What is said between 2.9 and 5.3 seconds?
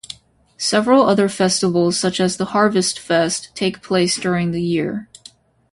Fest, take place during the year.